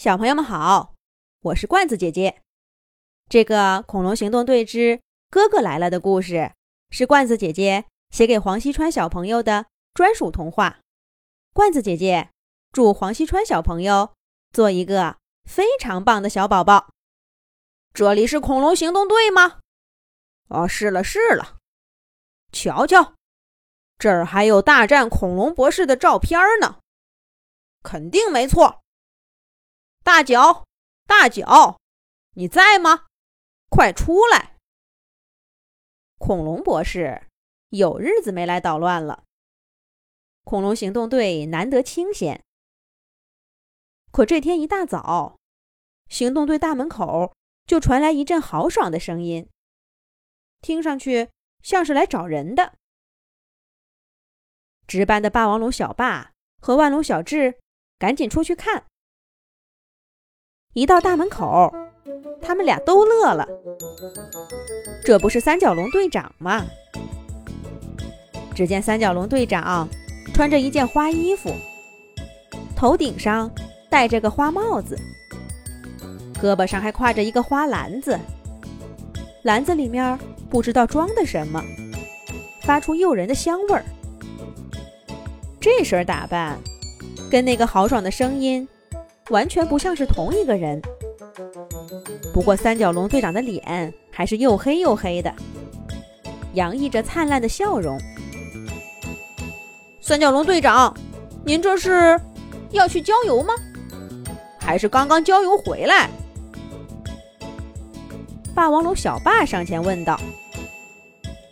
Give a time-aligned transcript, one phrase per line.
[0.00, 0.94] 小朋友们好，
[1.42, 2.40] 我是罐子姐姐。
[3.28, 6.54] 这个《恐龙行动队之哥哥来了》的故事
[6.88, 10.80] 是罐子姐姐写给黄西川小朋友的专属童话。
[11.52, 12.30] 罐子姐姐
[12.72, 14.14] 祝黄西川小朋友
[14.54, 16.88] 做一个非常棒的小宝宝。
[17.92, 19.58] 这里是恐龙行动队吗？
[20.48, 21.58] 哦，是了是了。
[22.52, 23.12] 瞧瞧，
[23.98, 26.78] 这儿还有大战恐龙博士的照片呢，
[27.82, 28.80] 肯定没错。
[30.12, 30.66] 大脚，
[31.06, 31.78] 大脚，
[32.34, 33.06] 你在吗？
[33.68, 34.56] 快出来！
[36.18, 37.28] 恐龙博士
[37.68, 39.22] 有日子没来捣乱了。
[40.42, 42.42] 恐龙行动队难得清闲。
[44.10, 45.38] 可这天一大早，
[46.08, 47.32] 行动队大门口
[47.64, 49.48] 就传来一阵豪爽的声音，
[50.60, 51.30] 听上去
[51.62, 52.74] 像是来找人的。
[54.88, 57.60] 值班的霸王龙小霸和万龙小智
[57.96, 58.88] 赶紧出去看。
[60.72, 61.74] 一到大门口，
[62.40, 63.46] 他们俩都乐了。
[65.04, 66.64] 这不是三角龙队长吗？
[68.54, 69.88] 只见三角龙队长
[70.32, 71.52] 穿着一件花衣服，
[72.76, 73.50] 头顶上
[73.88, 74.96] 戴着个花帽子，
[76.40, 78.16] 胳膊上还挎着一个花篮子，
[79.42, 80.16] 篮子里面
[80.48, 81.60] 不知道装的什么，
[82.62, 83.84] 发出诱人的香味儿。
[85.60, 86.56] 这身打扮，
[87.28, 88.68] 跟那个豪爽的声音。
[89.30, 90.80] 完全不像是同一个人。
[92.32, 95.32] 不过三角龙队长的脸还是又黑又黑的，
[96.54, 97.98] 洋溢着灿烂的笑容。
[100.00, 100.94] 三角龙队长，
[101.44, 102.20] 您这是
[102.70, 103.54] 要去郊游吗？
[104.58, 106.10] 还是刚刚郊游回来？
[108.54, 110.20] 霸王龙小霸上前问道。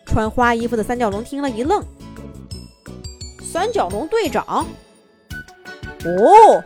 [0.04, 1.84] 穿花衣服的三角龙听了一愣
[3.42, 4.66] ：“三角龙队长？
[6.04, 6.64] 哦。”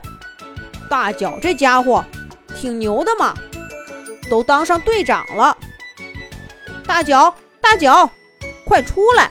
[0.92, 2.04] 大脚这家伙
[2.54, 3.34] 挺牛的嘛，
[4.28, 5.56] 都当上队长了。
[6.86, 8.10] 大脚，大脚，
[8.66, 9.30] 快出来！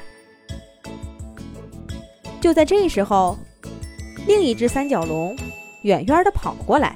[2.41, 3.38] 就在这时候，
[4.25, 5.38] 另一只三角龙
[5.83, 6.95] 远远的跑过来。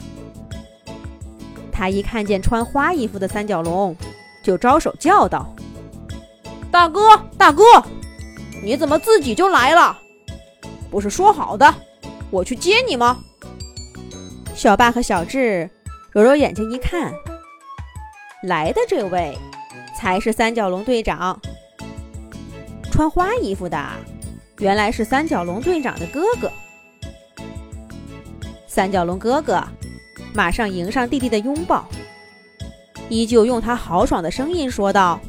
[1.71, 3.95] 他一看见穿花衣服的三角龙，
[4.41, 5.55] 就招手叫道
[6.71, 7.63] ：“大哥，大哥，
[8.63, 9.95] 你怎么自己就来了？
[10.89, 11.71] 不是说好的
[12.31, 13.19] 我去接你吗？”
[14.55, 15.69] 小霸和小智
[16.11, 17.13] 揉揉眼睛一看，
[18.43, 19.38] 来的这位
[19.99, 21.38] 才是三角龙队长。
[22.89, 23.85] 穿花衣服的
[24.59, 26.49] 原来是三角龙队长的哥哥。
[28.66, 29.61] 三角龙哥哥
[30.33, 31.85] 马上迎上弟弟的拥抱，
[33.09, 35.19] 依旧用他豪爽的声音说道：“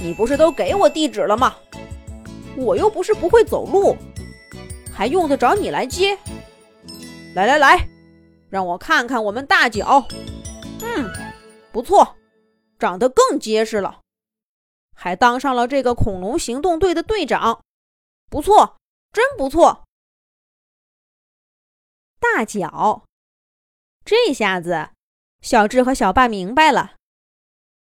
[0.00, 1.56] 你不是都给我地址了吗？
[2.56, 3.96] 我又不是不会走路，
[4.92, 6.16] 还用得着你来接？”
[7.34, 7.88] 来来来，
[8.48, 10.06] 让我看看我们大脚。
[10.82, 11.10] 嗯，
[11.72, 12.16] 不错，
[12.78, 14.02] 长得更结实了，
[14.94, 17.64] 还当上了这个恐龙行动队的队长。
[18.30, 18.76] 不错，
[19.12, 19.84] 真不错。
[22.20, 23.04] 大脚，
[24.04, 24.90] 这下子
[25.40, 26.94] 小智和小霸明白了，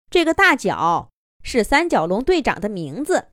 [0.09, 1.09] 这个大脚
[1.43, 3.27] 是三角龙队长的名字。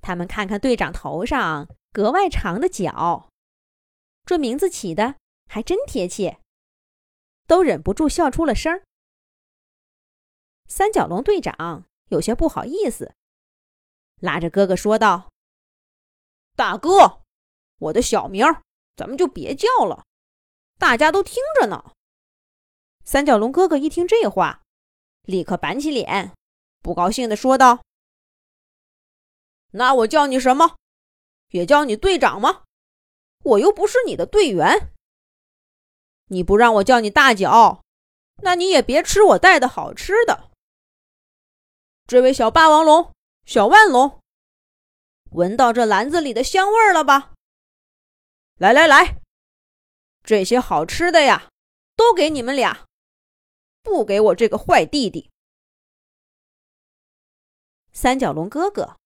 [0.00, 3.28] 他们看看队长头上格外长的角。
[4.24, 5.16] 这名字起的
[5.46, 6.40] 还真贴切，
[7.46, 8.82] 都忍不住笑出了声。
[10.66, 13.14] 三角龙队长有些不好意思，
[14.20, 15.30] 拉着哥哥说道
[16.56, 17.22] ：“大哥，
[17.78, 18.46] 我的小名
[18.96, 20.06] 咱们就别叫了，
[20.78, 21.92] 大家都听着呢。”
[23.04, 24.62] 三角龙哥哥一听这话，
[25.22, 26.32] 立刻板起脸，
[26.80, 27.82] 不高兴地说道
[29.72, 30.76] ：“那我叫你什么？
[31.48, 32.64] 也叫你队长吗？”
[33.44, 34.92] 我又不是你的队员，
[36.26, 37.82] 你不让我叫你大脚，
[38.42, 40.50] 那你也别吃我带的好吃的。
[42.06, 43.12] 这位小霸王龙、
[43.44, 44.20] 小万龙，
[45.30, 47.32] 闻到这篮子里的香味了吧？
[48.58, 49.20] 来来来，
[50.22, 51.48] 这些好吃的呀，
[51.96, 52.86] 都给你们俩，
[53.82, 55.30] 不给我这个坏弟弟。
[57.92, 58.96] 三角龙哥哥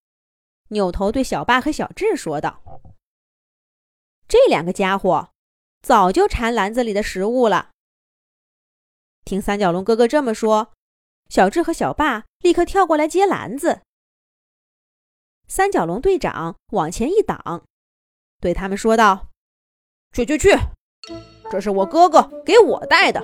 [0.69, 2.76] 扭头对小霸和小智说道。
[4.29, 5.31] 这两个家伙
[5.83, 7.71] 早就馋篮子里的食物了。
[9.25, 10.73] 听三角龙哥哥这么说，
[11.29, 13.83] 小智和小霸立刻跳过来接篮子。
[15.47, 17.65] 三角龙队长往前一挡，
[18.41, 19.29] 对他们说道
[20.13, 20.57] ：“去去去，
[21.51, 23.23] 这是我哥哥给我带的，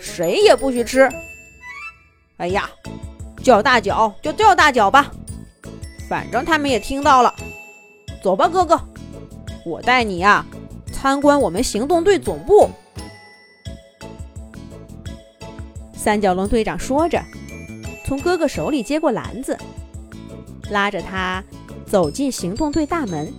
[0.00, 1.08] 谁也不许吃。
[2.38, 2.68] 哎呀，
[3.44, 5.12] 叫大脚就叫大脚吧，
[6.08, 7.32] 反正他们也听到了。
[8.24, 8.80] 走吧，哥哥。”
[9.64, 10.44] 我带你呀，
[10.92, 12.68] 参观我们行动队总部。
[15.92, 17.22] 三角龙队长说着，
[18.06, 19.56] 从哥哥手里接过篮子，
[20.70, 21.44] 拉着他
[21.86, 23.32] 走进行动队大门。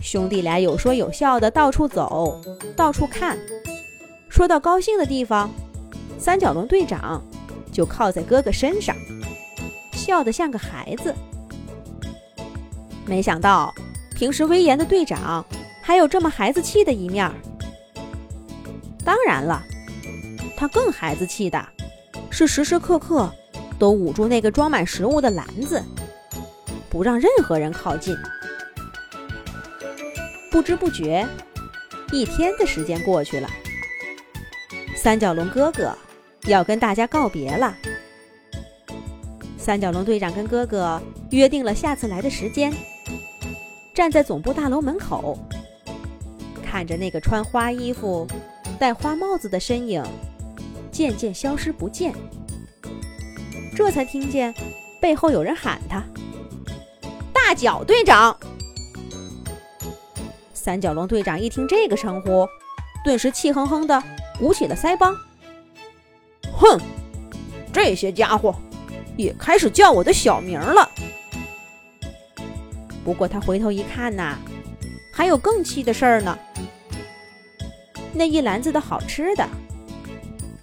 [0.00, 2.40] 兄弟俩有说有笑的到处走，
[2.76, 3.38] 到处看。
[4.28, 5.50] 说到高兴的地方，
[6.18, 7.22] 三角龙队长
[7.70, 8.96] 就靠在哥哥身上，
[9.92, 11.14] 笑得像个孩子。
[13.06, 13.74] 没想到，
[14.14, 15.44] 平时威严的队长
[15.82, 17.30] 还有这么孩子气的一面。
[19.04, 19.62] 当然了。
[20.56, 21.62] 他更孩子气的，
[22.30, 23.30] 是时时刻刻
[23.76, 25.82] 都捂住那个装满食物的篮子，
[26.88, 28.16] 不让任何人靠近。
[30.50, 31.26] 不知不觉，
[32.12, 33.50] 一天的时间过去了。
[34.96, 35.92] 三角龙哥哥
[36.44, 37.76] 要跟大家告别了。
[39.58, 42.72] 三角龙队长跟哥哥约定了下次来的时间，
[43.94, 45.38] 站在总部大楼门口，
[46.62, 48.26] 看着那个穿花衣服、
[48.76, 50.04] 戴花帽子的身影。
[50.90, 52.14] 渐渐消失不见，
[53.74, 54.54] 这才听见
[55.00, 56.00] 背后有人喊他
[57.34, 58.38] ：“大脚队长！”
[60.54, 62.46] 三角龙队长一听这个称呼，
[63.04, 64.00] 顿时气哼哼的
[64.38, 65.16] 鼓起了腮帮。
[66.52, 66.80] 哼，
[67.72, 68.54] 这些家伙
[69.16, 70.88] 也开始叫我的小名了。
[73.04, 74.38] 不过他回头一看呐，
[75.12, 76.38] 还有更气的事儿呢。
[78.12, 79.46] 那一篮子的好吃的。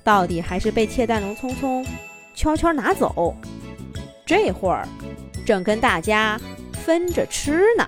[0.03, 1.87] 到底还是被窃蛋龙匆匆
[2.33, 3.35] 悄悄拿走，
[4.25, 4.87] 这会儿
[5.45, 6.41] 正跟大家
[6.83, 7.87] 分着吃呢。